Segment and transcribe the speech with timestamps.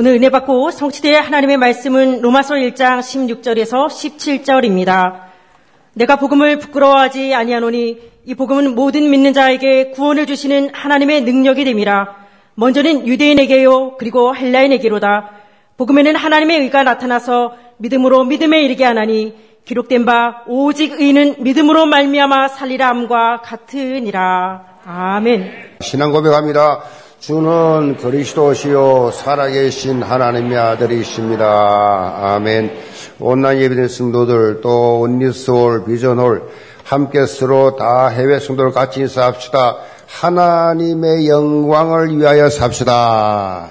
[0.00, 5.24] 오늘 은혜 받고 성취될 하나님의 말씀은 로마서 1장 16절에서 17절입니다.
[5.92, 12.16] 내가 복음을 부끄러워하지 아니하노니 이 복음은 모든 믿는 자에게 구원을 주시는 하나님의 능력이 됨이라.
[12.54, 15.32] 먼저는 유대인에게요 그리고 헬라인에게로다.
[15.76, 19.34] 복음에는 하나님의 의가 나타나서 믿음으로 믿음에 이르게 하나니
[19.66, 24.64] 기록된 바 오직 의는 믿음으로 말미암아 살리라 함과 같으니라.
[24.86, 25.52] 아멘.
[25.82, 26.84] 신앙 고백합니다.
[27.20, 32.34] 주는 그리스도시요 살아계신 하나님의 아들이십니다.
[32.34, 32.72] 아멘.
[33.18, 36.48] 온라인 예배된 성도들 또 온리스홀 비전홀
[36.82, 39.76] 함께 서로 다 해외 성도를 같이 인사합시다.
[40.06, 43.68] 하나님의 영광을 위하여 삽시다.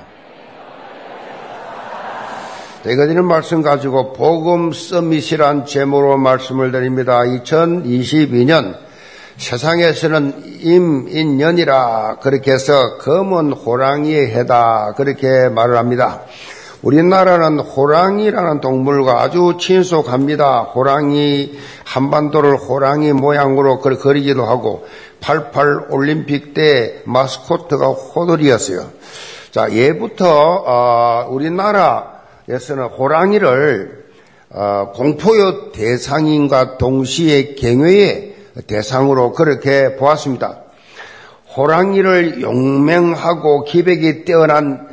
[2.84, 7.22] 제가 드리는 말씀 가지고 복음 서밋이란 제목으로 말씀을 드립니다.
[7.22, 8.89] 2022년
[9.40, 16.22] 세상에서는 임인년이라 그렇게 해서 검은 호랑이의 해다 그렇게 말을 합니다.
[16.82, 20.62] 우리나라는 호랑이라는 동물과 아주 친속합니다.
[20.64, 24.86] 호랑이 한반도를 호랑이 모양으로 그리기도 하고
[25.22, 28.88] 88 올림픽 때 마스코트가 호돌이였어요.
[29.52, 30.28] 자 예부터
[30.66, 34.06] 어, 우리나라에서는 호랑이를
[34.52, 38.29] 어, 공포의 대상인과 동시에 경외의
[38.68, 40.60] 대상으로 그렇게 보았습니다.
[41.56, 44.88] 호랑이를 용맹하고 기백이 뛰어난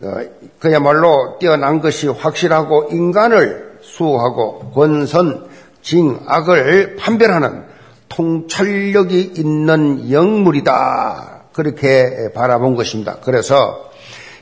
[0.00, 0.20] 어,
[0.60, 5.48] 그야말로 뛰어난 것이 확실하고 인간을 수호하고 권선,
[5.82, 7.64] 징 악을 판별하는
[8.08, 11.42] 통찰력이 있는 영물이다.
[11.52, 13.16] 그렇게 바라본 것입니다.
[13.22, 13.88] 그래서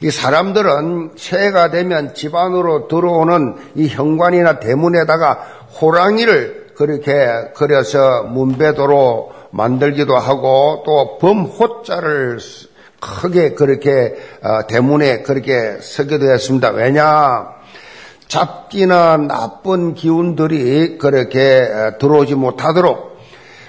[0.03, 5.35] 이 사람들은 새해가 되면 집안으로 들어오는 이 현관이나 대문에다가
[5.81, 12.39] 호랑이를 그렇게 그려서 문배도로 만들기도 하고 또 범호자를
[13.01, 16.71] 크게 그렇게 어, 대문에 그렇게 서기도 했습니다.
[16.71, 17.49] 왜냐?
[18.29, 23.17] 잡기나 나쁜 기운들이 그렇게 어, 들어오지 못하도록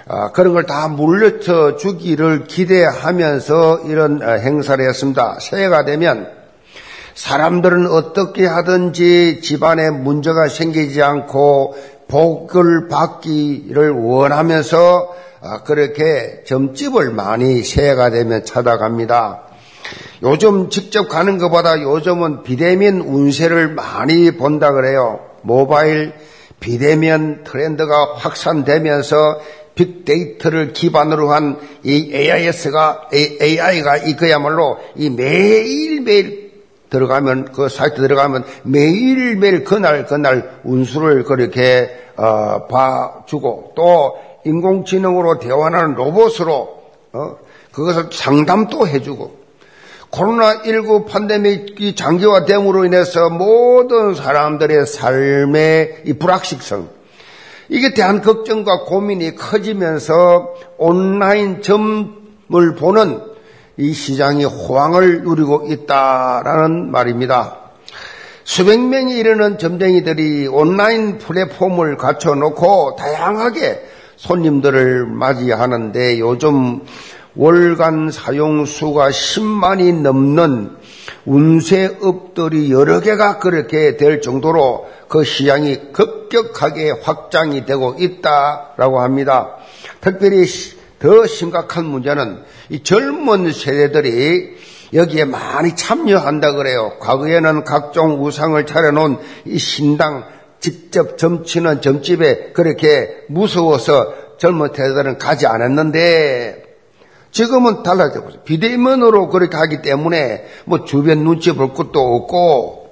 [0.09, 5.37] 어, 그런 걸 다 물려쳐 주기를 기대하면서 이런 행사를 했습니다.
[5.39, 6.29] 새해가 되면
[7.13, 11.75] 사람들은 어떻게 하든지 집안에 문제가 생기지 않고
[12.07, 19.43] 복을 받기를 원하면서 아, 그렇게 점집을 많이 새해가 되면 찾아갑니다.
[20.23, 25.19] 요즘 직접 가는 것보다 요즘은 비대면 운세를 많이 본다 그래요.
[25.43, 26.13] 모바일
[26.59, 29.39] 비대면 트렌드가 확산되면서
[29.75, 36.46] 빅데이터를 기반으로 한 이 AIS가, AI가 이거야말로 이 매일매일
[36.89, 46.81] 들어가면 그 사이트 들어가면 매일매일 그날 그날 운수를 그렇게 어, 봐주고 또 인공지능으로 대화하는 로봇으로
[47.13, 47.37] 어,
[47.71, 49.37] 그것을 상담도 해주고
[50.11, 56.89] 코로나19 팬데믹이 장기화됨으로 인해서 모든 사람들의 삶의 이 불확실성
[57.69, 63.21] 이게 대한 걱정과 고민이 커지면서 온라인 점을 보는
[63.77, 67.57] 이 시장이 호황을 누리고 있다라는 말입니다.
[68.43, 73.83] 수백 명이 이르는 점쟁이들이 온라인 플랫폼을 갖춰놓고 다양하게
[74.15, 76.81] 손님들을 맞이하는데 요즘
[77.35, 80.71] 월간 사용수가 10만이 넘는
[81.25, 89.55] 운세업들이 여러 개가 그렇게 될 정도로 그 시장이 급격하게 확장이 되고 있다라고 합니다.
[90.01, 90.45] 특별히
[90.99, 94.57] 더 심각한 문제는 이 젊은 세대들이
[94.93, 96.93] 여기에 많이 참여한다 그래요.
[96.99, 100.25] 과거에는 각종 우상을 차려놓은 이 신당
[100.59, 106.63] 직접 점치는 점집에 그렇게 무서워서 젊은 세대들은 가지 않았는데
[107.31, 108.41] 지금은 달라져 보세요.
[108.43, 112.87] 비대면으로 그렇게 하기 때문에 뭐 주변 눈치 볼 것도 없고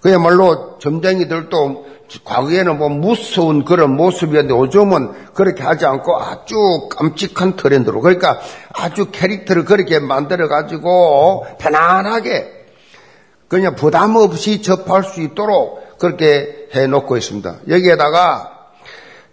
[0.00, 1.91] 그야말로 점쟁이들도
[2.24, 8.40] 과거에는 뭐 무서운 그런 모습이었는데 요즘은 그렇게 하지 않고 아주 깜찍한 트렌드로 그러니까
[8.74, 12.62] 아주 캐릭터를 그렇게 만들어 가지고 편안하게
[13.48, 17.56] 그냥 부담 없이 접할 수 있도록 그렇게 해 놓고 있습니다.
[17.68, 18.70] 여기에다가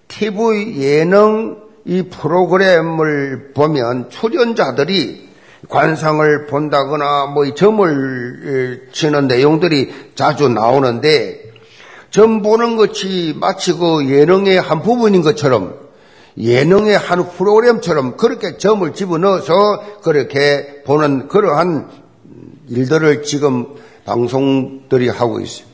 [0.08, 5.30] TV 예능 이 프로그램을 보면 출연자들이
[5.68, 11.39] 관상을 본다거나 뭐 점을 치는 내용들이 자주 나오는데
[12.12, 15.90] 점 보는 것이 마치 그 예능의 한 부분인 것처럼
[16.38, 21.90] 예능의 한 프로그램처럼 그렇게 점을 집어넣어서 그렇게 보는 그러한
[22.70, 23.76] 일들을 지금
[24.06, 25.68] 방송들이 하고 있어요.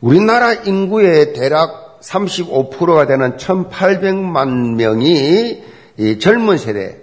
[0.00, 5.62] 우리나라 인구의 대략 35%가 되는 1,800만 명이
[6.18, 6.98] 젊은 세대,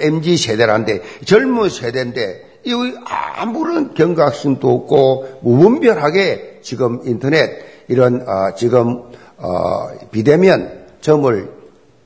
[0.00, 2.72] MG 세대란데 젊은 세대인데 이
[3.04, 9.04] 아무런 경각심도 없고 무분별하게 지금 인터넷 이런 어, 지금
[9.36, 11.50] 어, 비대면 점을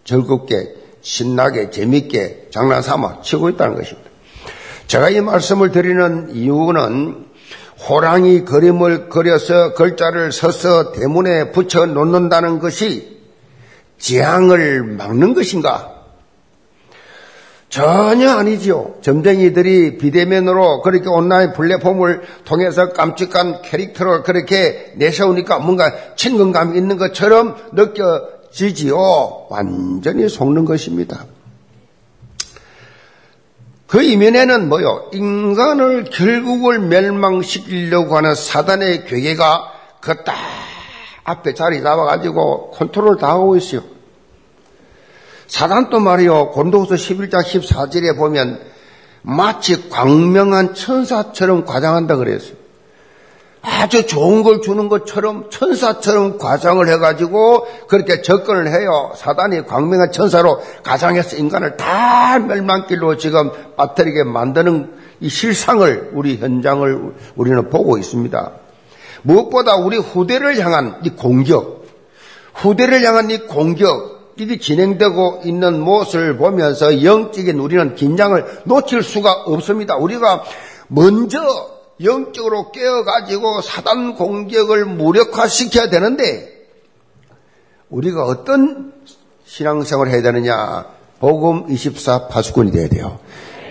[0.05, 4.11] 즐겁게 신나게 재밌게 장난삼아 치고 있다는 것입니다.
[4.87, 7.27] 제가 이 말씀을 드리는 이유는
[7.89, 13.19] 호랑이 그림을 그려서 글자를 써서 대문에 붙여 놓는다는 것이
[13.97, 16.00] 재앙을 막는 것인가?
[17.71, 18.97] 전혀 아니지요.
[19.01, 29.47] 점쟁이들이 비대면으로 그렇게 온라인 플랫폼을 통해서 깜찍한 캐릭터를 그렇게 내세우니까 뭔가 친근감 있는 것처럼 느껴지지요.
[29.51, 31.25] 완전히 속는 것입니다.
[33.87, 35.11] 그 이면에는 뭐요?
[35.13, 40.35] 인간을 결국을 멸망시키려고 하는 사단의 괴계가 그딱
[41.23, 43.83] 앞에 자리 잡아가지고 컨트롤 다 하고 있어요.
[45.51, 46.51] 사단도 말이요.
[46.51, 48.61] 곤도후서 11장 14절에 보면
[49.23, 52.55] 마치 광명한 천사처럼 과장한다 그랬어요.
[53.61, 59.13] 아주 좋은 걸 주는 것처럼 천사처럼 과장을 해가지고 그렇게 접근을 해요.
[59.17, 67.69] 사단이 광명한 천사로 가장해서 인간을 다 멸망길로 지금 빠뜨리게 만드는 이 실상을 우리 현장을 우리는
[67.69, 68.53] 보고 있습니다.
[69.23, 71.85] 무엇보다 우리 후대를 향한 이 공격,
[72.55, 79.97] 후대를 향한 이 공격, 이게 진행되고 있는 모습을 보면서 영적인 우리는 긴장을 놓칠 수가 없습니다.
[79.97, 80.45] 우리가
[80.89, 86.67] 먼저 영적으로 깨어가지고 사단 공격을 무력화시켜야 되는데
[87.91, 88.95] 우리가 어떤
[89.45, 90.87] 신앙생활을 해야 되느냐?
[91.19, 93.19] 복음 24 파수꾼이 돼야 돼요.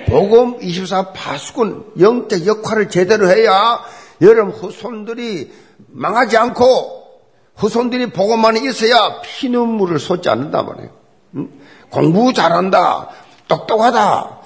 [0.07, 3.79] 복음 24 파수꾼 영적 역할을 제대로 해야
[4.21, 5.51] 여러분 후손들이
[5.87, 6.98] 망하지 않고
[7.59, 10.89] 후손들이 보고만 있어야 피눈물을 쏟지 않는단 말이에요.
[11.35, 11.49] 응?
[11.89, 13.09] 공부 잘한다,
[13.47, 14.37] 똑똑하다.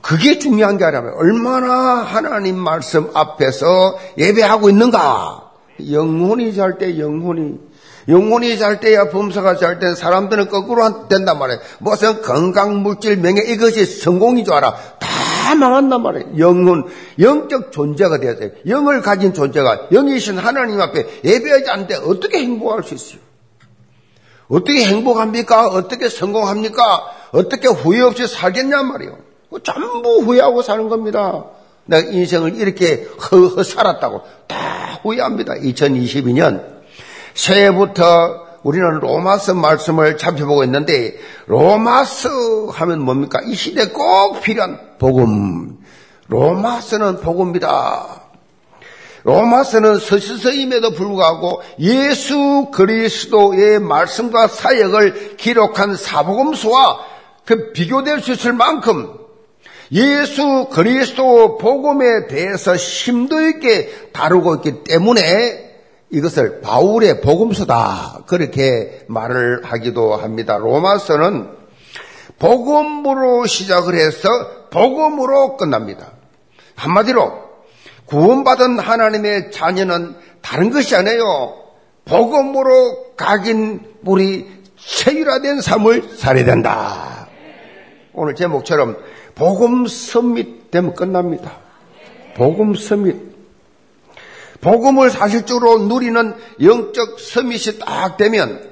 [0.00, 5.50] 그게 중요한 게 아니라 얼마나 하나님 말씀 앞에서 예배하고 있는가.
[5.90, 7.58] 영혼이 잘 때 영혼이
[8.08, 11.60] 영혼이 잘 때야 범사가 잘 때 사람들은 거꾸로 된단 말이에요.
[11.78, 14.74] 무슨 건강, 물질, 명예 이것이 성공인 줄 알아.
[14.98, 15.08] 다
[15.54, 16.38] 망한단 말이에요.
[16.38, 16.86] 영혼,
[17.18, 18.50] 영적 존재가 되어야 돼요.
[18.66, 23.20] 영을 가진 존재가 영이신 하나님 앞에 예배하지 않는데 어떻게 행복할 수 있어요?
[24.48, 25.68] 어떻게 행복합니까?
[25.68, 26.82] 어떻게 성공합니까?
[27.32, 29.18] 어떻게 후회 없이 살겠냐 말이에요.
[29.62, 31.44] 전부 후회하고 사는 겁니다.
[31.84, 35.54] 내가 인생을 이렇게 허허 살았다고 다 후회합니다.
[35.54, 36.64] 2022년
[37.34, 41.16] 새해부터 우리는 로마서 말씀을 잡혀보고 있는데
[41.46, 43.40] 로마서 하면 뭡니까?
[43.44, 45.78] 이 시대 꼭 필요한 복음.
[46.28, 48.22] 로마서는 복음이다.
[49.24, 57.00] 로마서는 서시서임에도 불구하고 예수 그리스도의 말씀과 사역을 기록한 사복음서와
[57.44, 59.14] 그 비교될 수 있을 만큼
[59.92, 65.71] 예수 그리스도 복음에 대해서 심도 있게 다루고 있기 때문에
[66.12, 68.24] 이것을 바울의 복음서다.
[68.26, 70.58] 그렇게 말을 하기도 합니다.
[70.58, 71.48] 로마서는
[72.38, 74.28] 복음으로 시작을 해서
[74.70, 76.12] 복음으로 끝납니다.
[76.74, 77.32] 한마디로
[78.06, 81.54] 구원받은 하나님의 자녀는 다른 것이 아니에요.
[82.04, 84.46] 복음으로 각인 우리
[84.78, 87.28] 세율화된 삶을 살아야 된다.
[88.12, 88.98] 오늘 제목처럼
[89.34, 91.52] 복음 서밋 되면 끝납니다.
[92.34, 93.31] 복음 서밋.
[94.62, 98.70] 복음을 사실적으로 누리는 영적 서밋이 딱 되면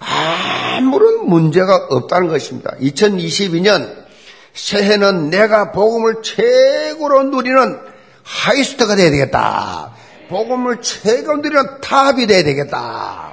[0.00, 2.72] 아무런 문제가 없다는 것입니다.
[2.80, 4.06] 2022년
[4.52, 7.78] 새해는 내가 복음을 최고로 누리는
[8.24, 9.94] highest가 돼야 되겠다.
[10.28, 13.32] 복음을 최고로 누리는 top이 돼야 되겠다.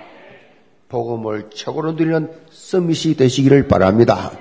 [0.88, 4.32] 복음을 최고로 누리는 summit이 되시기를 바랍니다.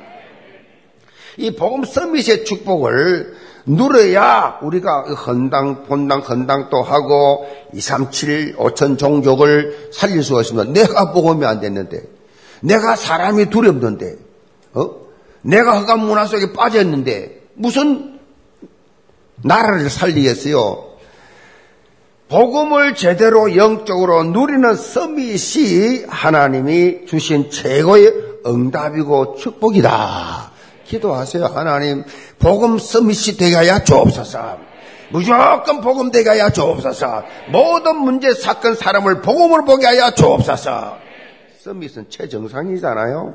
[1.39, 9.91] 이 복음 summit의 축복을 누려야 우리가 헌당, 본당, 헌당도 하고 2, 3, 7, 5천 종족을
[9.93, 10.73] 살릴 수가 있습니다.
[10.73, 12.03] 내가 복음이 안 됐는데,
[12.61, 14.17] 내가 사람이 두렵는데,
[14.75, 14.91] 어?
[15.43, 18.19] 내가 허감 문화 속에 빠졌는데, 무슨
[19.37, 20.95] 나라를 살리겠어요?
[22.29, 28.13] 복음을 제대로 영적으로 누리는 서밋이 하나님이 주신 최고의
[28.47, 30.54] 응답이고 축복이다.
[30.85, 31.45] 기도하세요.
[31.47, 32.05] 하나님,
[32.39, 34.59] 복음 서밋이 하여 주옵소서.
[35.11, 37.23] 무조건 복음 하여 주옵소서.
[37.51, 40.99] 모든 문제, 사건, 사람을 복음을 보게 하여 주옵소서.
[41.63, 43.35] 서밋은 최정상이잖아요.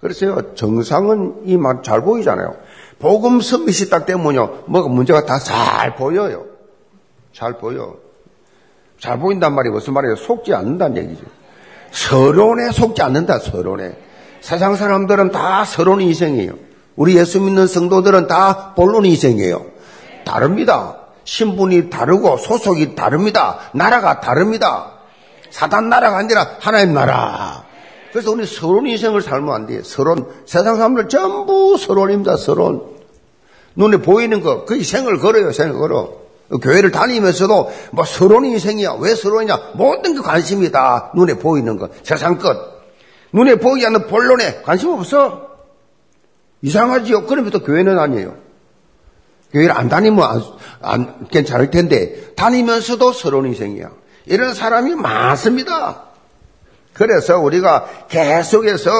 [0.00, 2.56] 그래서요, 정상은 이 말 잘 보이잖아요.
[3.00, 6.46] 복음 서밋이 딱 되면요, 뭐가 문제가 다 잘 보여요.
[7.32, 7.96] 잘 보여.
[9.00, 10.16] 잘 보인단 말이 무슨 말이에요?
[10.16, 11.24] 속지 않는다는 얘기죠.
[11.90, 13.96] 서론에 속지 않는다, 서론에.
[14.40, 16.52] 세상 사람들은 다 서론 이생이에요.
[16.96, 19.66] 우리 예수 믿는 성도들은 다 본론 이생이에요.
[20.24, 20.96] 다릅니다.
[21.24, 23.58] 신분이 다르고 소속이 다릅니다.
[23.72, 24.92] 나라가 다릅니다.
[25.50, 27.64] 사단 나라가 아니라 하나님 나라.
[28.12, 29.82] 그래서 우리 서론 인생을 살면 안 돼요.
[29.82, 30.26] 서론.
[30.46, 32.36] 세상 사람들 전부 서론입니다.
[32.36, 32.82] 서론.
[33.76, 35.52] 눈에 보이는 거, 그 생을 걸어요.
[35.52, 36.12] 생을 걸어.
[36.62, 38.94] 교회를 다니면서도 뭐 서론 인생이야.
[39.00, 39.72] 왜 서론이냐?
[39.74, 41.88] 모든 게 관심이 다 눈에 보이는 거.
[42.02, 42.77] 세상 것.
[43.32, 45.48] 눈에 보이지 않는 본론에 관심 없어.
[46.62, 47.26] 이상하지요.
[47.26, 48.36] 그러면 또 교회는 아니에요.
[49.52, 50.42] 교회를 안 다니면 안,
[50.82, 53.90] 안 괜찮을 텐데 다니면서도 서론 인생이야.
[54.26, 56.04] 이런 사람이 많습니다.
[56.92, 58.90] 그래서 우리가 계속해서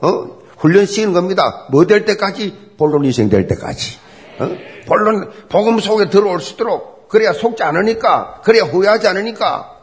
[0.00, 0.40] 어?
[0.56, 1.66] 훈련 시키는 겁니다.
[1.70, 3.98] 뭐 될 때까지 본론 인생 될 때까지.
[4.38, 4.50] 어?
[4.86, 9.79] 본론 복음 속에 들어올 수 있도록 그래야 속지 않으니까 그래야 후회하지 않으니까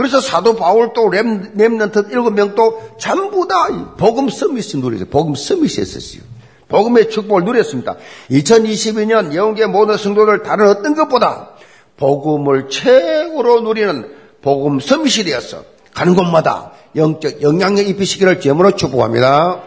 [0.00, 5.08] 그래서 사도 바울도 렘, 렘넌트 일곱 명도 전부 다 복음 서밋이 누렸어요.
[5.10, 6.22] 복음 서밋이 했었어요.
[6.68, 7.96] 복음의 축복을 누렸습니다.
[8.30, 11.50] 2022년 영계 모든 성도들 다른 어떤 것보다
[11.98, 15.64] 복음을 최고로 누리는 복음 서밋이 되었어.
[15.92, 19.60] 가는 곳마다 영적 영향력 입히시기를 제물로 축복합니다.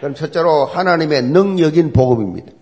[0.00, 2.52] 그럼 첫째로 하나님의 능력인 복음입니다.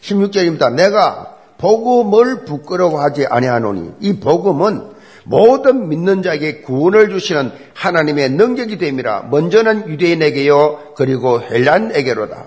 [0.00, 0.74] 16절입니다.
[0.74, 4.91] 내가 복음을 부끄러워하지 아니하노니 이 복음은
[5.24, 12.46] 모든 믿는 자에게 구원을 주시는 하나님의 능력이 됨이라 먼저는 유대인에게요 그리고 헬란에게로다.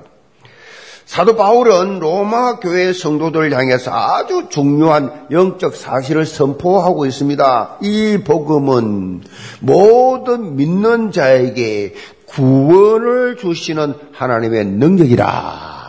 [1.05, 7.77] 사도 바울은 로마 교회 성도들을 향해서 아주 중요한 영적 사실을 선포하고 있습니다.
[7.81, 9.21] 이 복음은
[9.59, 11.93] 모든 믿는 자에게
[12.25, 15.85] 구원을 주시는 하나님의 능력이라.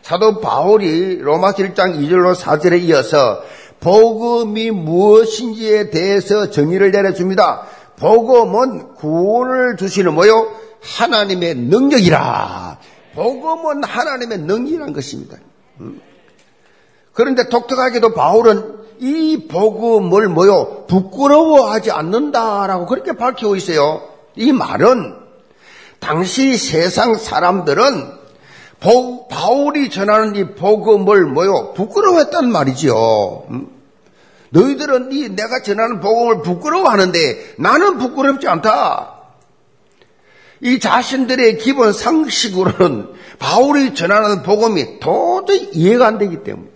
[0.00, 3.42] 사도 바울이 로마 1장 2절로 4절에 이어서
[3.82, 7.66] 복음이 무엇인지에 대해서 정의를 내려줍니다.
[7.96, 10.52] 복음은 구원을 주시는 뭐요?
[10.80, 12.78] 하나님의 능력이라.
[13.14, 15.36] 복음은 하나님의 능력이라는 것입니다.
[15.80, 16.00] 음.
[17.12, 20.86] 그런데 독특하게도 바울은 이 복음을 뭐요?
[20.86, 24.02] 부끄러워하지 않는다라고 그렇게 밝히고 있어요.
[24.36, 25.16] 이 말은
[25.98, 28.21] 당시 세상 사람들은
[29.28, 31.72] 바울이 전하는 이 복음을 뭐요?
[31.74, 33.44] 부끄러워했단 말이지요.
[33.50, 33.68] 음.
[34.50, 39.14] 너희들은 이 내가 전하는 복음을 부끄러워하는데 나는 부끄럽지 않다.
[40.60, 43.08] 이 자신들의 기본 상식으로는
[43.38, 46.68] 바울이 전하는 복음이 도저히 이해가 안 되기 때문에.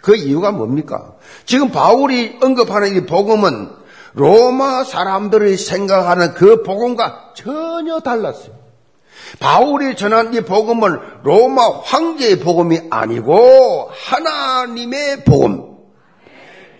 [0.00, 1.14] 그 이유가 뭡니까?
[1.44, 3.70] 지금 바울이 언급하는 이 복음은
[4.14, 8.57] 로마 사람들이 생각하는 그 복음과 전혀 달랐어요.
[9.40, 15.76] 바울이 전한 이 복음은 로마 황제의 복음이 아니고 하나님의 복음.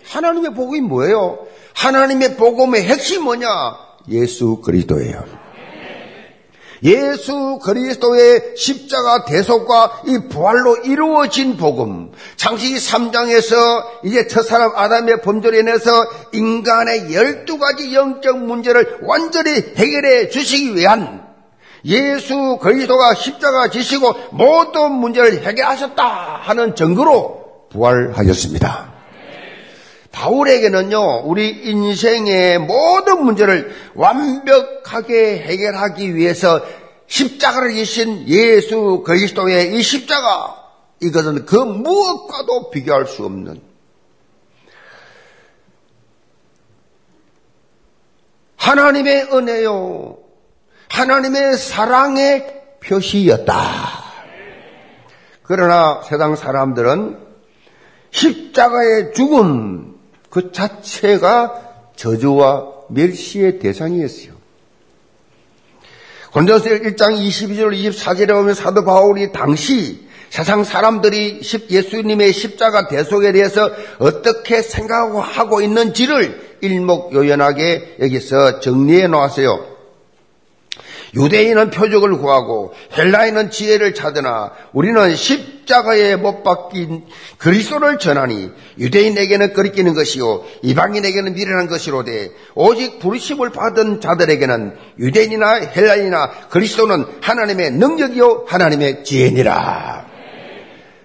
[0.05, 1.39] 하나님의 복음이 뭐예요?
[1.75, 3.49] 하나님의 복음의 핵심이 뭐냐?
[4.09, 5.39] 예수 그리스도예요.
[6.83, 12.11] 예수 그리스도의 십자가 대속과 이 부활로 이루어진 복음.
[12.37, 15.91] 창세기 3장에서 이제 첫사람 아담의 범죄로 인해서
[16.31, 21.28] 인간의 12가지 영적 문제를 완전히 해결해 주시기 위한
[21.85, 28.93] 예수 그리스도가 십자가 지시고 모든 문제를 해결하셨다 하는 증거로 부활하셨습니다.
[30.11, 36.61] 바울에게는요, 우리 인생의 모든 문제를 완벽하게 해결하기 위해서
[37.07, 40.55] 십자가를 지신 예수 그리스도의 이 십자가,
[41.01, 43.61] 이것은 그 무엇과도 비교할 수 없는
[48.57, 50.17] 하나님의 은혜요,
[50.89, 52.45] 하나님의 사랑의
[52.83, 53.55] 표시였다.
[55.43, 57.17] 그러나 세상 사람들은
[58.11, 59.95] 십자가의 죽음,
[60.29, 61.53] 그 자체가
[61.95, 64.33] 저주와 멸시의 대상이었어요.
[66.31, 74.61] 권전서 1장 22절 24절에 보면 사도 바울이 당시 세상 사람들이 예수님의 십자가 대속에 대해서 어떻게
[74.61, 79.68] 생각하고 있는지를 일목요연하게 여기서 정리해 놓았어요.
[81.15, 87.05] 유대인은 표적을 구하고 헬라인은 지혜를 찾으나 우리는 십자가에 못 박힌
[87.37, 97.05] 그리스도를 전하니 유대인에게는 거리끼는 것이요 이방인에게는 미련한 것이로되 오직 부르심을 받은 자들에게는 유대인이나 헬라인이나 그리스도는
[97.21, 100.08] 하나님의 능력이요 하나님의 지혜니라.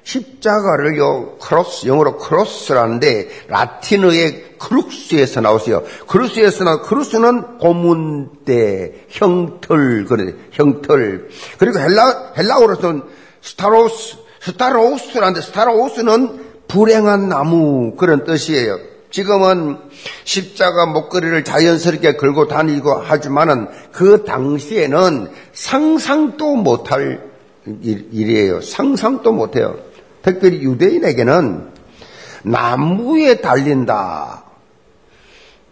[0.04, 5.82] 십자가를요, cross, 영어로 cross라는데, 라틴어의 crux에서 나오세요.
[6.06, 11.28] crux에서 나, crux는 고문대, 형틀, 그래, 형틀.
[11.58, 13.02] 그리고 헬라, 헬라어로서는
[13.40, 18.78] σταυρός, σταυρός라는데, σταυρός는 불행한 나무, 그런 뜻이에요.
[19.10, 19.78] 지금은
[20.24, 27.22] 십자가 목걸이를 자연스럽게 걸고 다니고 하지만은 그 당시에는 상상도 못할
[27.82, 29.76] 일, 이에요 상상도 못해요.
[30.24, 31.68] 특별히 유대인에게는
[32.44, 34.44] 나무에 달린다.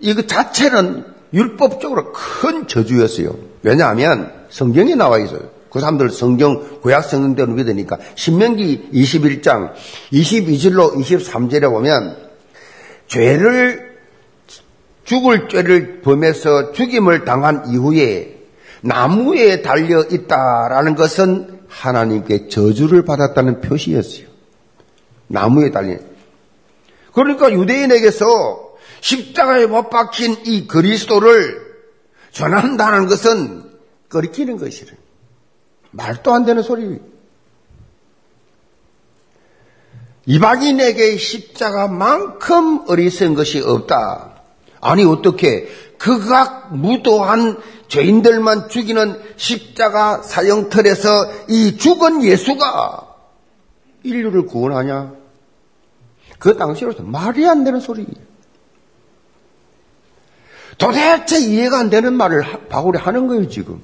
[0.01, 3.35] 이거 자체는 율법적으로 큰 저주였어요.
[3.63, 5.51] 왜냐하면 성경에 나와 있어요.
[5.71, 9.73] 그 사람들 성경, 구약 성경대로 믿으니까 신명기 21장
[10.13, 12.19] 22절로 23절에 보면
[13.07, 13.93] 죄를
[15.05, 18.39] 죽을 죄를 범해서 죽임을 당한 이후에
[18.83, 24.32] 나무에 달려 있다라는 것은 하나님께 저주를 받았다는 표시였어요.
[25.29, 26.01] 나무에 달린.
[27.13, 31.61] 그러니까 유대인에게서 십자가에 못 박힌 이 그리스도를
[32.31, 33.71] 전한다는 것은
[34.09, 34.93] 꺼리키는 것이래.
[35.91, 37.01] 말도 안 되는 소리.
[40.25, 44.43] 이방인에게 십자가만큼 어리석은 것이 없다.
[44.81, 51.09] 아니 어떻게 극악 무도한 죄인들만 죽이는 십자가 사형틀에서
[51.49, 53.12] 이 죽은 예수가
[54.03, 55.15] 인류를 구원하냐?
[56.39, 58.07] 그 당시로서 말이 안 되는 소리.
[60.79, 63.81] 도대체 이해가 안 되는 말을 바울이 하는 거예요, 지금.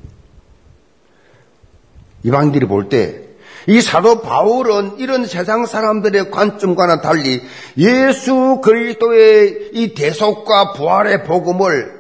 [2.25, 3.29] 이방인들이 볼 때,
[3.69, 7.43] 이 사도 바울은 이런 세상 사람들의 관점과는 달리
[7.77, 11.99] 예수 그리스도의 이 대속과 부활의 복음을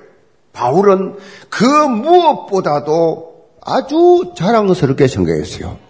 [0.53, 1.17] 바울은
[1.51, 3.29] 그 무엇보다도
[3.61, 5.88] 아주 자랑스럽게 생각했어요.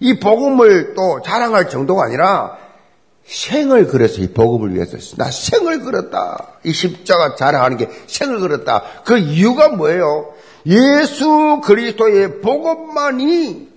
[0.00, 2.58] 이 복음을 또 자랑할 정도가 아니라
[3.24, 4.24] 생을 걸었어요.
[4.24, 5.16] 이 복음을 위해서.
[5.16, 6.54] 나 생을 걸었다.
[6.64, 8.82] 이 십자가 자랑하는 게 생을 걸었다.
[9.04, 10.34] 그 이유가 뭐예요?
[10.66, 13.68] 예수 그리스도의 복음만이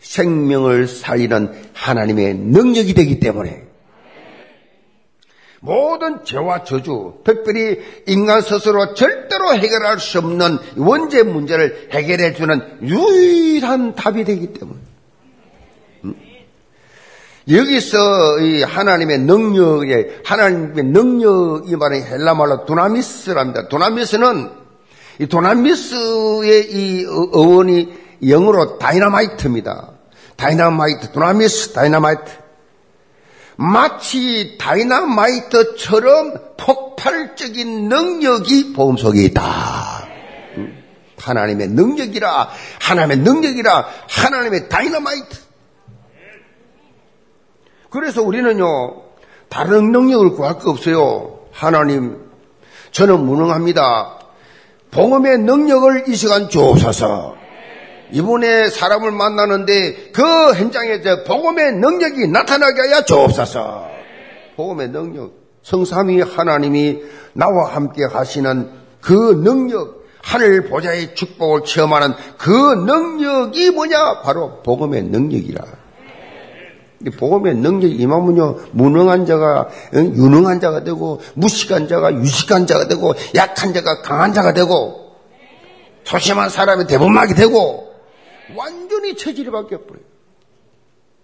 [0.00, 3.64] 생명을 살리는 하나님의 능력이 되기 때문에
[5.60, 13.94] 모든 죄와 저주, 특별히 인간 스스로 절대로 해결할 수 없는 원죄 문제를 해결해 주는 유일한
[13.94, 14.95] 답이 되기 때문에 음?
[17.48, 23.68] 여기서 이 하나님의 능력에 하나님의 능력이 말하는 헬라 말로 도나미스랍니다.
[23.68, 24.50] 도나미스는
[25.20, 29.90] 이 δύναμις의 이 어원이 영어로 dynamite입니다.
[30.36, 32.32] dynamite, δύναμις dynamite.
[33.56, 40.06] 마치 dynamite처럼 폭발적인 능력이 복음 속에 있다.
[41.18, 42.48] 하나님의 능력이라,
[42.80, 45.45] 하나님의 능력이라, 하나님의 다이나마이트.
[47.96, 48.94] 그래서 우리는요,
[49.48, 51.38] 다른 능력을 구할 거 없어요.
[51.50, 52.18] 하나님,
[52.90, 54.18] 저는 무능합니다.
[54.90, 57.36] 복음의 능력을 이 시간 주옵소서.
[58.12, 63.88] 이번에 사람을 만나는데 그 현장에 저 복음의 능력이 나타나게 하여 주옵소서.
[64.56, 65.32] 복음의 능력.
[65.62, 66.98] 성삼위 하나님이
[67.32, 74.20] 나와 함께 하시는 그 능력, 하늘 보좌의 축복을 체험하는 그 능력이 뭐냐?
[74.20, 75.85] 바로 복음의 능력이라.
[77.10, 84.02] 복음의 능력이 임하면요, 무능한 자가 유능한 자가 되고, 무식한 자가 유식한 자가 되고, 약한 자가
[84.02, 85.12] 강한 자가 되고,
[86.04, 87.92] 소심한 사람이 대범하게 되고,
[88.54, 90.04] 완전히 체질이 바뀌어버려요.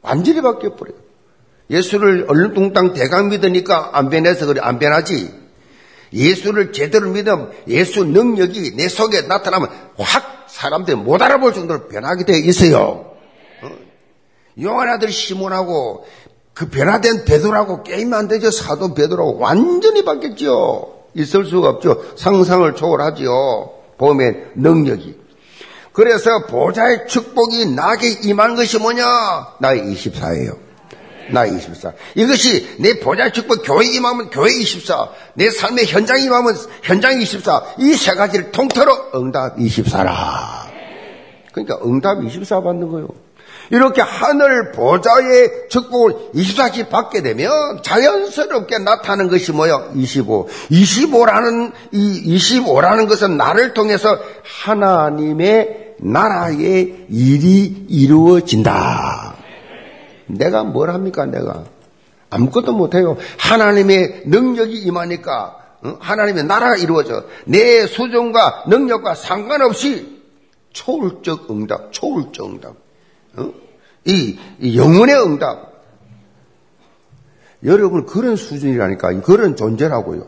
[0.02, 0.96] 완전히 바뀌어버려요.
[1.70, 5.42] 예수를 얼렁뚱땅 대강 믿으니까 안 변해서 그래, 안 변하지.
[6.12, 12.36] 예수를 제대로 믿으면 예수 능력이 내 속에 나타나면 확 사람들이 못 알아볼 정도로 변하게 되어
[12.36, 13.11] 있어요.
[14.58, 14.62] 어?
[14.62, 16.04] 용한 아들 시몬하고
[16.54, 18.50] 그 변화된 베드로하고 게임 안 되죠.
[18.50, 21.04] 사도 베드로하고 완전히 바뀌었죠.
[21.14, 22.02] 있을 수가 없죠.
[22.16, 23.70] 상상을 초월하지요.
[23.98, 25.20] 봄의 능력이.
[25.92, 29.04] 그래서 보좌의 축복이 나에게 임한 것이 뭐냐?
[29.60, 30.56] 나의 24예요.
[31.30, 31.92] 나의 24.
[32.14, 35.08] 이것이 내 보좌의 축복 교회 임하면 교회 24.
[35.34, 37.62] 내 삶의 현장 임하면 현장 24.
[37.78, 40.70] 이 세 가지를 통틀어 응답 24라.
[41.52, 43.08] 그러니까 응답 24 받는 거예요.
[43.72, 47.50] 이렇게 하늘 보좌의 축복을 24씩 받게 되면
[47.82, 49.92] 자연스럽게 나타나는 것이 뭐요?
[49.94, 50.46] 25.
[50.70, 54.18] 25라는, 이 25라는 것은 나를 통해서
[54.64, 59.36] 하나님의 나라의 일이 이루어진다.
[60.26, 61.64] 내가 뭘 합니까, 내가?
[62.28, 63.16] 아무것도 못해요.
[63.38, 65.56] 하나님의 능력이 임하니까,
[65.98, 67.24] 하나님의 나라가 이루어져.
[67.46, 70.20] 내 수준과 능력과 상관없이
[70.74, 72.81] 초월적 응답, 초월적 응답.
[73.36, 73.52] 어?
[74.04, 75.72] 이, 이 영혼의 응답.
[77.64, 80.26] 여러분 그런 수준이라니까 그런 존재라고요.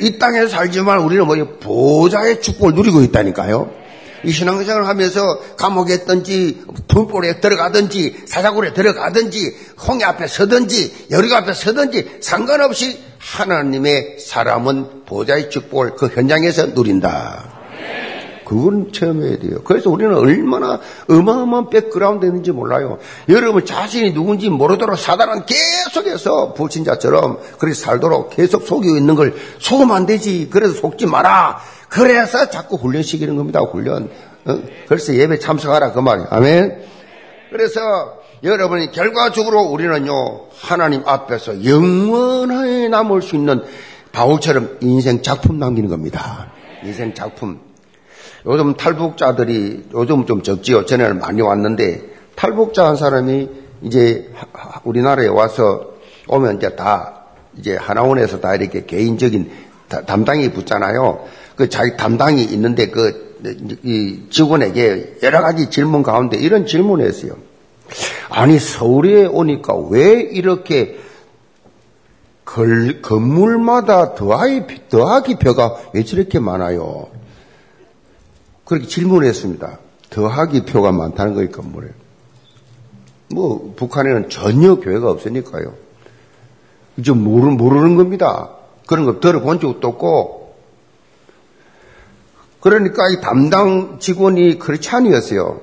[0.00, 3.78] 이 땅에서 살지만 우리는 뭐 보좌의 축복을 누리고 있다니까요.
[4.24, 12.18] 이 신앙생활을 하면서 감옥에 있든지 분볼에 들어가든지 사자굴에 들어가든지 홍해 앞에 서든지 여리가 앞에 서든지
[12.20, 17.58] 상관없이 하나님의 사람은 보좌의 축복을 그 현장에서 누린다.
[18.48, 19.58] 그건 체험해야 돼요.
[19.62, 22.98] 그래서 우리는 얼마나 어마어마한 백그라운드인지 몰라요.
[23.28, 30.06] 여러분 자신이 누군지 모르도록 사단은 계속해서 불신자처럼 그렇게 살도록 계속 속이고 있는 걸 속으면 안
[30.06, 30.48] 되지.
[30.50, 31.60] 그래서 속지 마라.
[31.90, 33.60] 그래서 자꾸 훈련시키는 겁니다.
[33.60, 34.08] 훈련.
[34.46, 34.58] 어?
[34.88, 36.28] 그래서 예배 참석하라 그 말이에요.
[36.30, 36.78] 아멘.
[37.50, 37.80] 그래서
[38.42, 43.62] 여러분이 결과적으로 우리는요 하나님 앞에서 영원하게 남을 수 있는
[44.12, 46.50] 바울처럼 인생 작품 남기는 겁니다.
[46.82, 47.67] 인생 작품.
[48.48, 50.86] 요즘 탈북자들이 요즘 좀 적지요.
[50.86, 52.02] 전에는 많이 왔는데
[52.34, 53.48] 탈북자 한 사람이
[53.82, 54.32] 이제
[54.84, 55.92] 우리나라에 와서
[56.28, 57.24] 오면 이제 다
[57.56, 59.50] 이제 하나원에서 다 이렇게 개인적인
[60.06, 61.24] 담당이 붙잖아요.
[61.56, 63.28] 그 자기 담당이 있는데 그
[63.84, 67.32] 이 직원에게 여러 가지 질문 가운데 이런 질문을 했어요.
[68.30, 70.98] 아니 서울에 오니까 왜 이렇게
[72.44, 77.08] 걸, 건물마다 더하기, 더하기 표가 왜 저렇게 많아요?
[78.68, 79.78] 그렇게 질문했습니다.
[80.10, 81.88] 더하기 표가 많다는 거예요, 건물에.
[83.30, 85.72] 뭐, 북한에는 전혀 교회가 없으니까요.
[86.98, 88.50] 이제 모르, 모르는 겁니다.
[88.86, 90.54] 그런 거 들어본 적도 없고.
[92.60, 95.62] 그러니까 이 담당 직원이 크리스찬이었어요.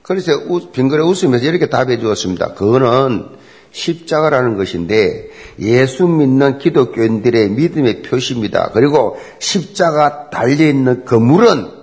[0.00, 0.32] 그래서
[0.72, 2.54] 빙그레 웃으면서 이렇게 답해 주었습니다.
[2.54, 3.26] 그거는
[3.72, 8.70] 십자가라는 것인데 예수 믿는 기독교인들의 믿음의 표시입니다.
[8.72, 11.75] 그리고 십자가 달려 있는 건물은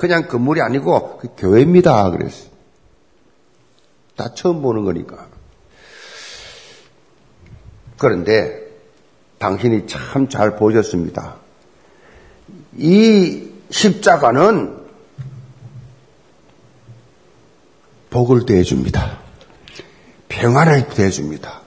[0.00, 2.10] 그냥 건물이 아니고 그 교회입니다.
[2.10, 2.50] 그랬어요.
[4.16, 5.28] 다 처음 보는 거니까.
[7.98, 8.58] 그런데
[9.38, 11.36] 당신이 참 잘 보셨습니다.
[12.76, 14.80] 이 십자가는
[18.10, 19.18] 복을 대해줍니다.
[20.28, 21.60] 평안을 대해줍니다.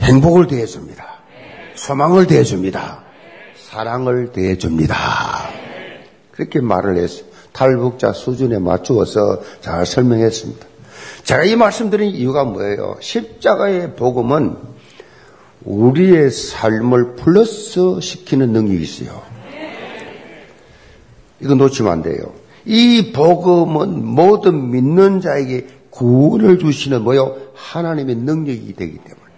[0.00, 1.18] 행복을 대해줍니다.
[1.74, 3.02] 소망을 대해줍니다.
[3.56, 4.96] 사랑을 대해줍니다.
[6.32, 7.27] 그렇게 말을 했어요.
[7.58, 10.64] 탈북자 수준에 맞추어서 잘 설명했습니다.
[11.24, 12.96] 제가 이 말씀드린 이유가 뭐예요?
[13.00, 14.56] 십자가의 복음은
[15.64, 19.22] 우리의 삶을 플러스 시키는 능력이 있어요.
[21.40, 22.32] 이거 놓치면 안 돼요.
[22.64, 27.38] 이 복음은 모든 믿는 자에게 구원을 주시는 뭐요?
[27.54, 29.28] 하나님의 능력이 되기 때문에.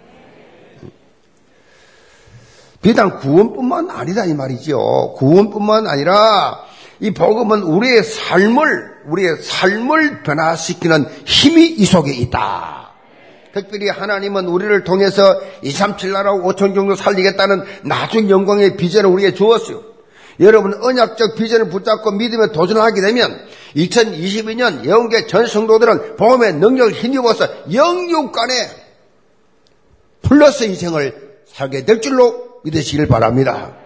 [2.83, 5.15] 비단 구원뿐만 아니다 이 말이죠.
[5.17, 6.70] 구원뿐만 아니라
[7.01, 12.91] 이 복음은 우리의 삶을 우리의 삶을 변화시키는 힘이 이 속에 있다.
[13.53, 19.83] 특별히 하나님은 우리를 통해서 237 나라고 5천 정도 살리겠다는 나중 영광의 비전을 우리에게 주었어요.
[20.39, 23.37] 여러분 언약적 비전을 붙잡고 믿음에 도전하게 되면
[23.75, 28.53] 2022년 영계 전 성도들은 복음의 능력을 힘입어서 영육간에
[30.21, 33.80] 플러스 인생을 살게 될 줄로 믿으시길 바랍니다.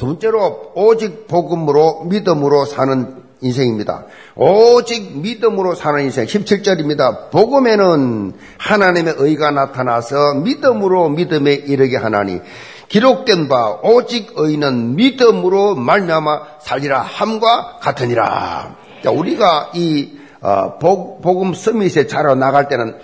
[0.00, 4.06] 두 번째로 오직 복음으로 믿음으로 사는 인생입니다.
[4.34, 7.30] 오직 믿음으로 사는 인생 17절입니다.
[7.30, 12.40] 복음에는 하나님의 의가 나타나서 믿음으로 믿음에 이르게 하나니
[12.88, 18.76] 기록된 바 오직 의는 믿음으로 말미암아 살리라 함과 같으니라.
[19.04, 22.96] 자, 우리가 이 어, 복음 서밋에 자러 나갈 때는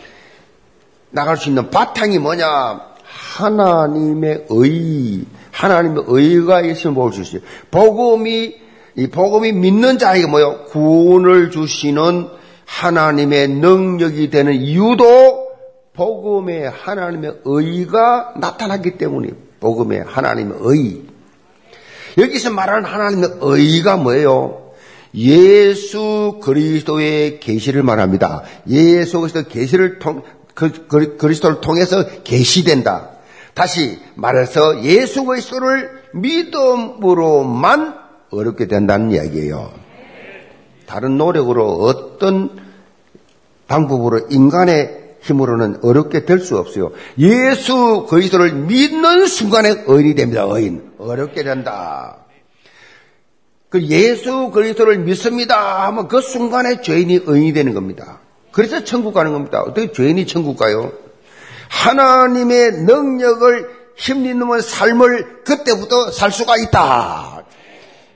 [1.10, 2.96] 나갈 수 있는 바탕이 뭐냐?
[3.36, 7.38] 하나님의 의, 하나님의 의가 있으면 복을 주시죠.
[7.70, 8.54] 복음이
[8.96, 10.64] 이 복음이 믿는 자에게 뭐요?
[10.66, 12.28] 구원을 주시는
[12.66, 15.46] 하나님의 능력이 되는 이유도
[15.94, 19.34] 복음의 하나님의 의가 나타났기 때문이에요.
[19.60, 21.02] 복음의 하나님의 의.
[22.18, 24.72] 여기서 말하는 하나님의 의가 뭐예요?
[25.14, 28.42] 예수 그리스도의 계시를 말합니다.
[28.68, 30.22] 예수 그리스도 계시를 통
[30.54, 33.15] 그, 그, 그리스도를 통해서 계시된다.
[33.56, 37.94] 다시 말해서 예수 그리스도를 믿음으로만
[38.30, 39.72] 어렵게 된다는 이야기예요.
[40.84, 42.50] 다른 노력으로 어떤
[43.66, 46.92] 방법으로 인간의 힘으로는 어렵게 될 수 없어요.
[47.18, 50.44] 예수 그리스도를 믿는 순간에 의인이 됩니다.
[50.46, 50.92] 의인.
[50.98, 52.18] 어렵게 된다.
[53.70, 58.20] 그 예수 그리스도를 믿습니다 하면 그 순간에 죄인이 의인이 되는 겁니다.
[58.52, 59.62] 그래서 천국 가는 겁니다.
[59.62, 60.92] 어떻게 죄인이 천국 가요?
[61.68, 67.44] 하나님의 능력을 힘입는 삶을 그때부터 살 수가 있다.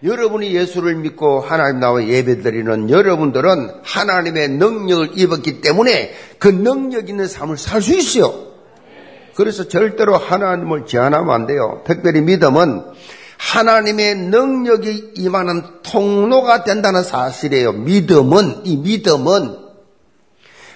[0.02, 7.58] 여러분이 예수를 믿고 하나님 나와 예배드리는 여러분들은 하나님의 능력을 입었기 때문에 그 능력 있는 삶을
[7.58, 8.50] 살 수 있어요.
[9.34, 11.82] 그래서 절대로 하나님을 제한하면 안 돼요.
[11.86, 12.82] 특별히 믿음은
[13.38, 17.72] 하나님의 능력이 임하는 통로가 된다는 사실이에요.
[17.72, 19.69] 믿음은, 이 믿음은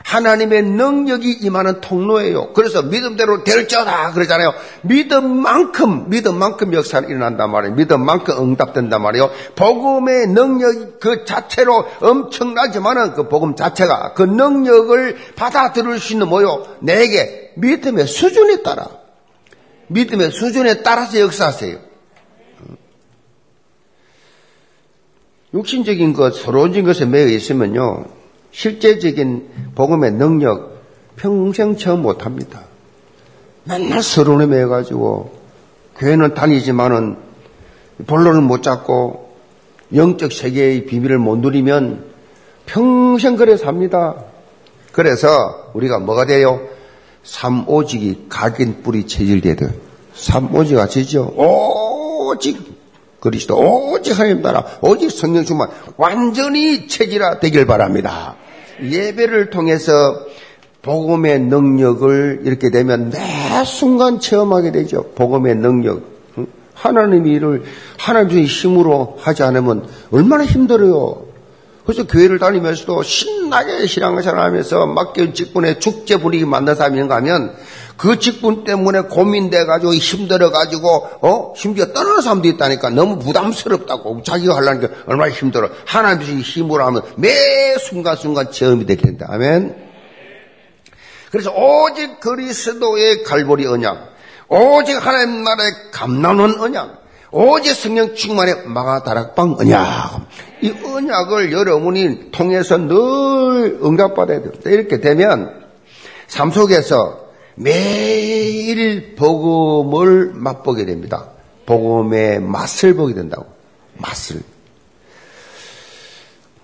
[0.04, 2.52] 하나님의 능력이 임하는 통로예요.
[2.52, 4.52] 그래서 믿음대로 될지어다 그러잖아요.
[4.82, 7.74] 믿음만큼 믿음만큼 역사가 일어난단 말이에요.
[7.74, 9.30] 믿음만큼 응답된단 말이에요.
[9.56, 16.66] 복음의 능력 그 자체로 엄청나지만은 그 복음 자체가 그 능력을 받아들일 수 있는 뭐요?
[16.80, 18.86] 내게 믿음의 수준에 따라
[19.88, 21.78] 믿음의 수준에 따라서 역사하세요.
[25.54, 28.23] 육신적인 것, 서론적인 것에 매여 있으면요.
[28.54, 30.82] 실제적인 복음의 능력
[31.16, 32.62] 평생 체험 못합니다.
[33.64, 35.32] 맨날 서론에 매여가지고
[35.98, 37.16] 교회는 다니지만은
[38.06, 39.34] 본론을 못 잡고
[39.94, 42.04] 영적 세계의 비밀을 못 누리면
[42.66, 44.16] 평생 그래 삽니다.
[44.92, 45.28] 그래서
[45.74, 46.60] 우리가 뭐가 돼요?
[47.24, 49.72] 삼오직이 각인 뿌리 체질되듯
[50.14, 51.32] 삼오직 아시죠?
[51.36, 52.58] 오직
[53.18, 53.56] 그리스도
[53.90, 58.36] 오직 하나님 나라 오직 성령 충만 완전히 체질화 되길 바랍니다.
[58.82, 60.26] 예배를 통해서
[60.82, 65.04] 복음의 능력을 이렇게 되면 매 순간 체험하게 되죠.
[65.14, 66.14] 복음의 능력.
[66.74, 67.62] 하나님의 일을
[67.98, 71.24] 하나님의 힘으로 하지 않으면 얼마나 힘들어요.
[71.86, 77.54] 그래서 교회를 다니면서도 신나게 신앙생활하면서 맡겨진 직분에 축제 분위기 만나서 하는가 하면
[77.96, 81.54] 그 직분 때문에 고민돼가지고 힘들어가지고 어?
[81.56, 82.90] 심지어 떠나는 사람도 있다니까.
[82.90, 84.22] 너무 부담스럽다고.
[84.22, 85.68] 자기가 하려니까 얼마나 힘들어.
[85.86, 89.76] 하나님의 힘으로 하면 매 순간순간 체험이 될 텐데 아멘.
[91.30, 94.14] 그래서 오직 그리스도의 갈보리 언약
[94.48, 97.02] 오직 하나님 나라의 감나는 언약
[97.32, 100.28] 오직 성령 충만의 마가다락방 언약.
[100.62, 104.70] 이 언약을 여러분이 통해서 늘 응답받아야 됩니다.
[104.70, 105.64] 이렇게 되면
[106.28, 107.23] 삶 속에서
[107.56, 111.28] 매일 복음을 맛보게 됩니다.
[111.66, 113.46] 복음의 맛을 보게 된다고.
[113.96, 114.42] 맛을.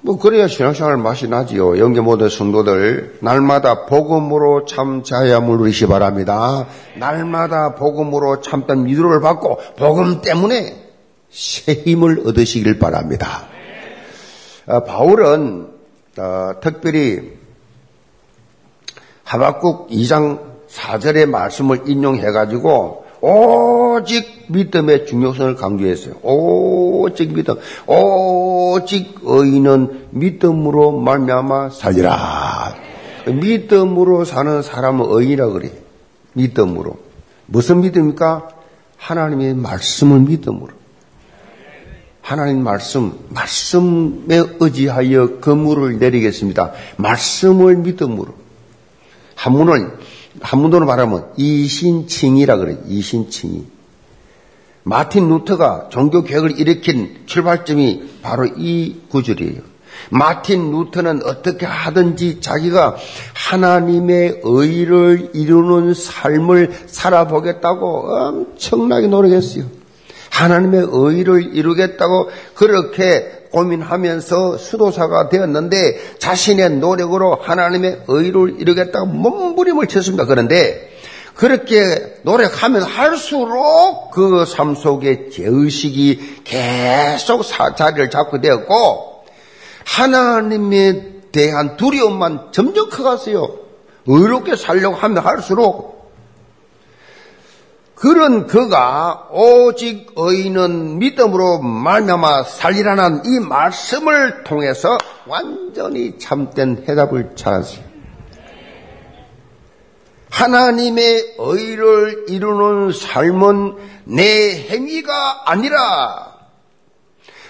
[0.03, 1.79] 뭐 그래야 신앙생활 맛이 나지요.
[1.79, 6.67] 영계 모든 성도들 날마다 복음으로 참 자야물 누리시 바랍니다.
[6.97, 10.91] 날마다 복음으로 참된 미도를 받고 복음 때문에
[11.31, 13.47] 새 힘을 얻으시길 바랍니다.
[14.67, 15.69] 아, 바울은
[16.19, 17.39] 어, 특별히
[19.25, 26.15] 하박국 2장 4절의 말씀을 인용해가지고 오직 믿음의 중요성을 강조했어요.
[26.23, 27.57] 오직 믿음.
[27.87, 32.75] 오직 의인은 믿음으로 말미암아 살리라.
[33.27, 35.71] 믿음으로 사는 사람은 의인이라 그래.
[36.33, 36.97] 믿음으로.
[37.47, 38.49] 무슨 믿음입니까?
[38.97, 40.73] 하나님의 말씀을 믿음으로.
[42.23, 46.73] 하나님 말씀, 말씀에 의지하여 그물을 내리겠습니다.
[46.97, 48.35] 말씀을 믿음으로.
[49.35, 49.99] 한문을
[50.41, 52.79] 한문으로 말하면 이신칭이라 그래요.
[52.87, 53.67] 이신칭이.
[54.83, 59.61] 마틴 루터가 종교 개혁을 일으킨 출발점이 바로 이 구절이에요.
[60.11, 62.97] 마틴 루터는 어떻게 하든지 자기가
[63.35, 69.65] 하나님의 의를 이루는 삶을 살아보겠다고 엄청나게 노력했어요.
[70.31, 80.25] 하나님의 의를 이루겠다고 그렇게 고민하면서 수도사가 되었는데 자신의 노력으로 하나님의 의를 이루겠다고 몸부림을 쳤습니다.
[80.25, 80.89] 그런데
[81.35, 87.43] 그렇게 노력하면 할수록 그 삶 속에 죄의식이 계속
[87.77, 89.25] 자리를 잡게 되었고
[89.85, 93.57] 하나님에 대한 두려움만 점점 커갔어요.
[94.07, 96.00] 의롭게 살려고 하면 할수록
[98.01, 107.85] 그런 그가 오직 의인은 믿음으로 말미암아 살리라는 이 말씀을 통해서 완전히 참된 해답을 찾았어요.
[110.31, 116.39] 하나님의 의를 이루는 삶은 내 행위가 아니라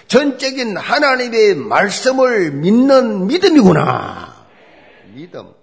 [0.07, 4.35] 전적인 하나님의 말씀을 믿는 믿음이구나.
[5.13, 5.60] 믿음.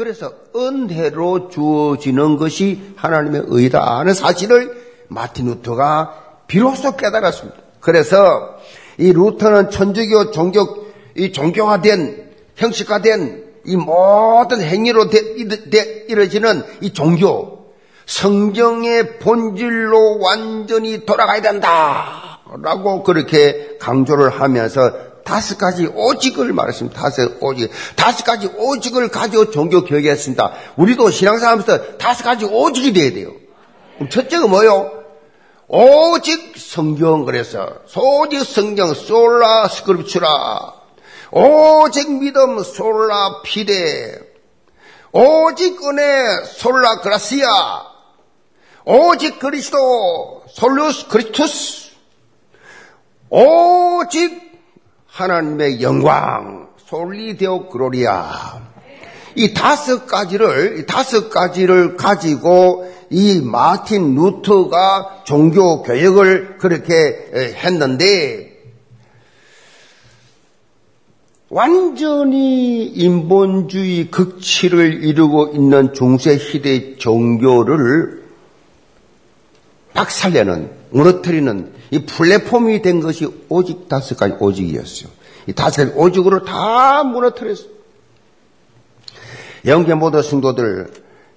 [0.00, 4.72] 그래서 은혜로 주어지는 것이 하나님의 의다 하는 사실을
[5.08, 7.58] 마틴 루터가 비로소 깨달았습니다.
[7.80, 8.56] 그래서
[8.96, 15.20] 이 루터는 천주교 종교, 이 종교화된, 형식화된 이 모든 행위로 되,
[15.68, 17.74] 되, 이루어지는 이 종교,
[18.06, 22.40] 성경의 본질로 완전히 돌아가야 된다.
[22.62, 27.00] 라고 그렇게 강조를 하면서 다섯 가지 오직을 말했습니다.
[27.00, 27.70] 다섯 오직.
[27.96, 30.52] 다섯 가지 오직을 가지고 종교 교육했습니다.
[30.76, 33.32] 우리도 신앙생활 하면서 다섯 가지 오직이 돼야 돼요.
[33.96, 35.00] 그럼 첫째가 뭐요?
[35.72, 40.74] 오직 성경 그래서 소직 성경 솔라 스크립추라
[41.30, 44.18] 오직 믿음 솔라 피데
[45.12, 47.48] 오직 은혜 솔라 그라시아
[48.84, 51.90] 오직 그리스도 솔루스 그리스투스
[53.28, 54.49] 오직
[55.10, 58.60] 하나님의 영광, 솔리데오 그로리아.
[59.34, 68.50] 이 다섯 가지를, 다섯 가지를 가지고 이 마틴 루터가 종교 교역을 그렇게 했는데,
[71.48, 78.19] 완전히 인본주의 극치를 이루고 있는 중세 시대 종교를
[79.94, 85.10] 박살내는, 무너뜨리는 이 플랫폼이 된 것이 오직 다섯 가지 오직이었어요.
[85.46, 87.68] 이 다섯 가지 오직으로 다 무너뜨렸어요.
[89.66, 90.90] 영계 모든 성도들,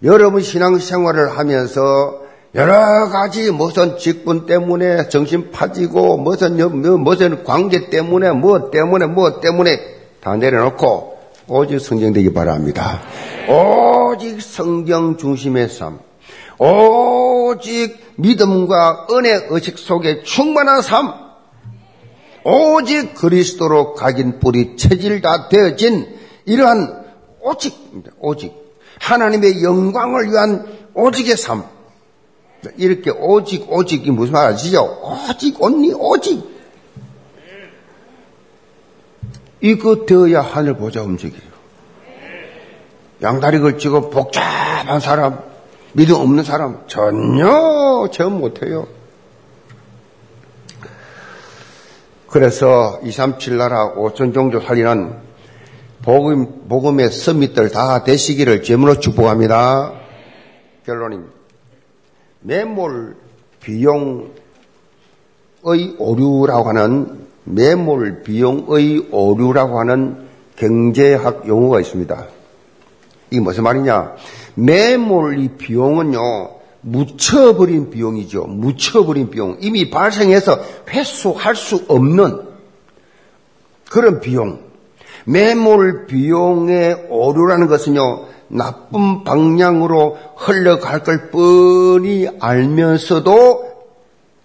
[0.03, 2.21] 여러분 신앙생활을 하면서
[2.55, 6.57] 여러 가지 무슨 직분 때문에 정신 파지고 무슨
[7.03, 9.79] 무슨 관계 때문에 뭐 때문에 뭐 때문에
[10.21, 13.01] 다 내려놓고 오직 성경 되기 바랍니다.
[13.47, 15.99] 오직 성경 중심의 삶.
[16.59, 21.13] 오직 믿음과 은혜 의식 속에 충만한 삶.
[22.43, 27.03] 오직 그리스도로 각인 뿌리 체질 다 되어진 이러한
[27.41, 27.75] 오직,
[28.19, 28.53] 오직.
[28.99, 31.63] 하나님의 영광을 위한 오직의 삶.
[32.77, 35.01] 이렇게 오직, 오직이 무슨 말 아시죠?
[35.03, 36.53] 오직, 언니, 오직.
[39.59, 41.53] 이거 되어야 하늘 보자 움직여요.
[43.21, 45.39] 양다리 걸치고 복잡한 사람,
[45.93, 48.87] 믿음 없는 사람 전혀 체험 못해요.
[52.27, 55.15] 그래서 237 나라 5천 종족 살리는
[56.01, 59.93] 복음, 복음의 서밋들 다 되시기를 제물로 축복합니다.
[60.85, 61.31] 결론입니다.
[62.41, 63.15] 매몰
[63.61, 64.31] 비용의
[65.99, 72.27] 오류라고 하는 매몰 비용의 오류라고 하는 경제학 용어가 있습니다.
[73.29, 74.15] 이게 무슨 말이냐?
[74.55, 76.19] 매몰 이 비용은요,
[76.81, 78.43] 묻혀버린 비용이죠.
[78.45, 79.57] 묻혀버린 비용.
[79.61, 82.47] 이미 발생해서 회수할 수 없는
[83.89, 84.61] 그런 비용.
[85.25, 93.73] 매몰 비용의 오류라는 것은요, 나쁜 방향으로 흘러갈 걸 뻔히 알면서도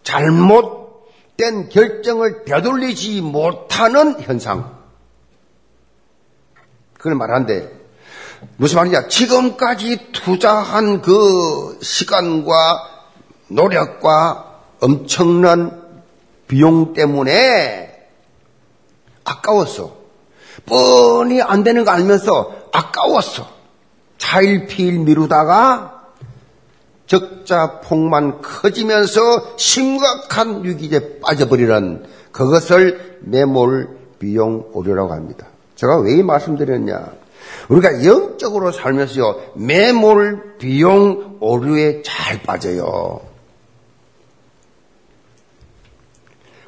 [0.02, 4.78] 잘못된 결정을 되돌리지 못하는 현상.
[6.94, 7.70] 그걸 말한데,
[8.56, 9.08] 무슨 말이냐?
[9.08, 12.52] 지금까지 투자한 그 시간과
[13.48, 15.82] 노력과 엄청난
[16.46, 18.08] 비용 때문에
[19.24, 19.96] 아까웠어.
[20.66, 23.48] 뻔히 안 되는 거 알면서 아까웠어.
[24.18, 26.02] 차일피일 미루다가
[27.06, 35.46] 적자 폭만 커지면서 심각한 위기에 빠져버리는 그것을 매몰 비용 오류라고 합니다.
[35.76, 37.17] 제가 왜이 말씀드렸냐?
[37.68, 43.20] 우리가 영적으로 살면서요, 매몰 비용 오류에 잘 빠져요.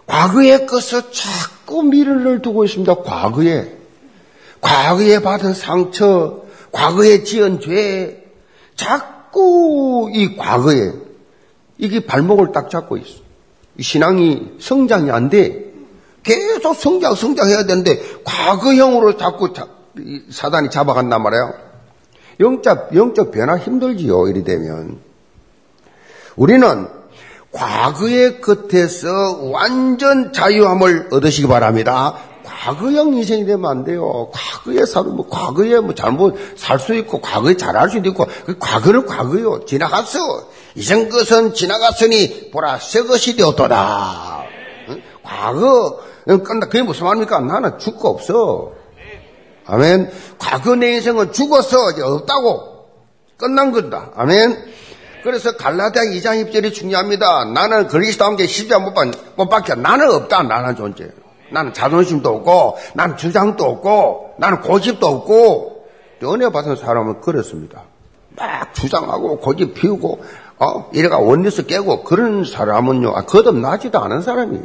[0.06, 3.02] 과거의 것을 자꾸 미련을 두고 있습니다.
[3.02, 3.76] 과거에.
[4.60, 8.24] 과거에 받은 상처, 과거에 지은 죄,
[8.74, 10.92] 자꾸 이 과거에,
[11.78, 13.20] 이게 발목을 딱 잡고 있어.
[13.78, 15.72] 이 신앙이 성장이 안 돼.
[16.22, 19.52] 계속 성장, 성장해야 되는데, 과거형으로 자꾸
[20.30, 21.54] 사단이 잡아간단 말이에요.
[22.40, 24.98] 영적, 영적 변화 힘들지요, 이리 되면.
[26.36, 26.88] 우리는
[27.52, 32.14] 과거의 끝에서 완전 자유함을 얻으시기 바랍니다.
[32.44, 34.30] 과거형 인생이 되면 안 돼요.
[34.32, 39.06] 과거에 살고, 뭐, 과거에 뭐 잘못 살 수 있고, 과거에 잘할 수도 있고, 그 과거는
[39.06, 39.64] 과거요.
[39.64, 40.18] 지나갔어.
[40.74, 44.44] 이전 것은 지나갔으니, 보라, 새 것이 되었도다.
[44.88, 45.02] 응?
[45.22, 47.40] 과거, 끝나, 그게 무슨 말입니까?
[47.40, 48.72] 나는 죽고 없어.
[49.66, 50.10] 아멘.
[50.38, 52.86] 과거 내 인생은 죽어서 이제 없다고
[53.36, 54.10] 끝난 거다.
[54.16, 54.70] 아멘.
[55.22, 57.46] 그래서 갈라디아 2장 2절이 중요합니다.
[57.46, 58.94] 나는 그리스도 함께 십자가 못,
[59.36, 59.74] 못 박혀.
[59.74, 60.42] 나는 없다.
[60.44, 61.10] 나는 존재.
[61.50, 65.86] 나는 자존심도 없고, 나는 주장도 없고, 나는 고집도 없고,
[66.22, 67.82] 은혜 받은 사람은 그렇습니다.
[68.36, 70.22] 막 주장하고 고집 피우고,
[70.58, 74.64] 어, 이래가 원리스 깨고, 그런 사람은요, 아, 거듭나지도 않은 사람이에요.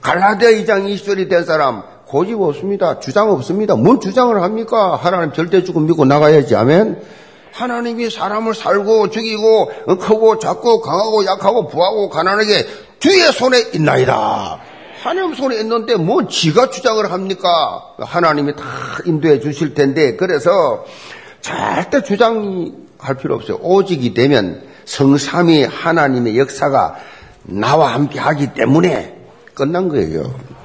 [0.00, 3.00] 갈라디아 2장 20절이 된 사람, 고집 없습니다.
[3.00, 3.74] 주장 없습니다.
[3.74, 4.96] 뭔 주장을 합니까?
[4.96, 6.54] 하나님 절대 죽음 믿고 나가야지.
[6.54, 7.02] 아멘.
[7.52, 12.66] 하나님이 사람을 살고 죽이고 크고 작고 강하고 약하고 부하고 가난하게
[13.00, 14.60] 주의 손에 있나이다.
[15.02, 17.48] 하나님 손에 있는데 뭐 지가 주장을 합니까?
[17.98, 18.64] 하나님이 다
[19.04, 20.84] 인도해 주실 텐데 그래서
[21.40, 23.58] 절대 주장할 필요 없어요.
[23.62, 26.96] 오직이 되면 성삼위 하나님의 역사가
[27.42, 29.16] 나와 함께 하기 때문에
[29.54, 30.55] 끝난 거예요.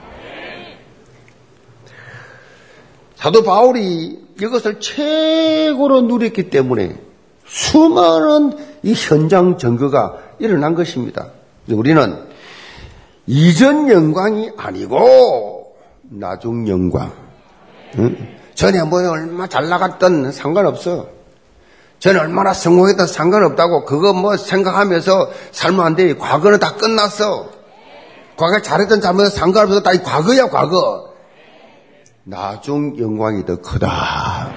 [3.22, 7.00] 사도 바울이 이것을 최고로 누렸기 때문에
[7.46, 11.28] 수많은 이 현장 증거가 일어난 것입니다.
[11.70, 12.18] 우리는
[13.28, 15.76] 이전 영광이 아니고
[16.10, 17.12] 나중 영광.
[18.00, 18.18] 응?
[18.56, 21.08] 전에 뭐 얼마 잘 나갔던 상관없어.
[22.00, 26.16] 전에 얼마나 성공했던 상관없다고 그거 뭐 생각하면서 살면 안 돼.
[26.18, 27.52] 과거는 다 끝났어.
[28.36, 29.84] 과거에 잘했던 잘못은 상관없어.
[29.84, 31.11] 다 과거야, 과거.
[32.24, 34.54] 나중 영광이 더 크다.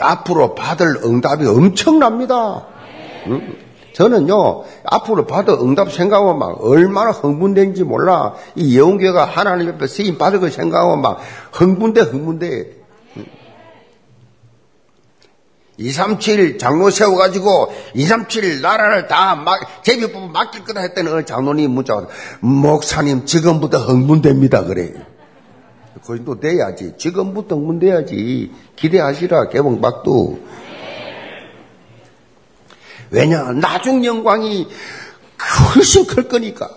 [0.00, 2.66] 앞으로 받을 응답이 엄청납니다.
[3.28, 3.56] 응?
[3.94, 8.34] 저는요, 앞으로 받을 응답 생각하면 막 얼마나 흥분된지 몰라.
[8.54, 11.20] 이 예언교회가 하나님 옆에 쓰임 받을 거 생각하면 막
[11.52, 12.82] 흥분돼, 흥분돼.
[15.78, 22.06] 237 장로 세워가지고 237 나라를 다 막, 제비 뽑아 맡길 거다 했더니 어느 장로님 문자가
[22.40, 24.92] 목사님 지금부터 흥분됩니다 그래.
[26.04, 26.94] 그 정도 돼야지.
[26.96, 28.50] 지금부터 흥분돼야지.
[28.76, 30.38] 기대하시라 개봉박도.
[33.10, 34.68] 왜냐 나중 영광이
[35.74, 36.70] 훨씬 클 거니까.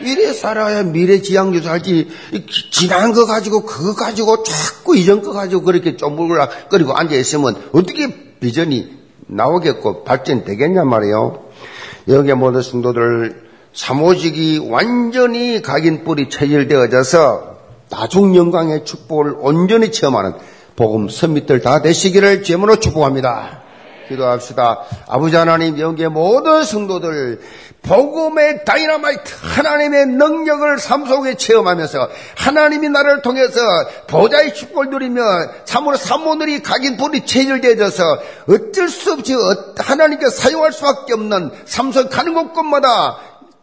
[0.00, 2.08] 이래 살아야 미래 지향주 살지
[2.70, 8.96] 지난 거 가지고 그거 가지고 자꾸 이전 거 가지고 그렇게 쪼물거리고 앉아 있으면 어떻게 비전이
[9.26, 11.48] 나오겠고 발전되겠냐 말이에요.
[12.06, 17.47] 여기에 모든 성도들 사모직이 완전히 각인 뿌리 체질되어져서
[17.90, 20.34] 나중 영광의 축복을 온전히 체험하는
[20.76, 23.62] 복음 선mit들 다 되시기를 제문으로 축복합니다.
[24.08, 24.84] 기도합시다.
[25.06, 27.40] 아버지 하나님 영계 모든 성도들
[27.82, 33.60] 복음의 다이나마이트 하나님의 능력을 삶 속에 체험하면서 하나님이 나를 통해서
[34.08, 35.22] 보좌의 축복을 누리며
[35.64, 38.04] 참으로 사모들이 각인 불이 체질되어져서
[38.48, 43.18] 어쩔 수 없이 어, 하나님께 사용할 수밖에 없는 삶속 가는 곳곳마다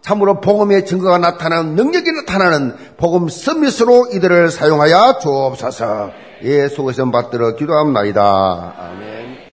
[0.05, 6.11] 참으로 복음의 증거가 나타나는 능력이 나타나는 복음 서밋으로 이들을 사용하여 주옵소서
[6.43, 8.75] 예수께서 받들어 기도합니다.
[8.77, 9.35] 아멘.